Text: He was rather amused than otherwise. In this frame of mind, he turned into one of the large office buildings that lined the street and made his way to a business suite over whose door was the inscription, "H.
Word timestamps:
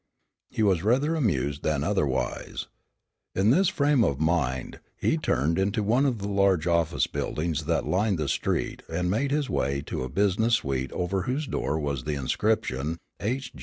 He 0.49 0.63
was 0.63 0.81
rather 0.81 1.13
amused 1.13 1.61
than 1.61 1.83
otherwise. 1.83 2.65
In 3.35 3.51
this 3.51 3.67
frame 3.69 4.03
of 4.03 4.19
mind, 4.19 4.79
he 4.97 5.15
turned 5.15 5.59
into 5.59 5.83
one 5.83 6.07
of 6.07 6.17
the 6.17 6.27
large 6.27 6.65
office 6.65 7.05
buildings 7.05 7.65
that 7.65 7.85
lined 7.85 8.17
the 8.17 8.27
street 8.27 8.81
and 8.89 9.11
made 9.11 9.29
his 9.29 9.47
way 9.47 9.81
to 9.81 10.01
a 10.01 10.09
business 10.09 10.55
suite 10.55 10.91
over 10.91 11.21
whose 11.29 11.45
door 11.45 11.77
was 11.79 12.03
the 12.05 12.15
inscription, 12.15 12.97
"H. 13.19 13.51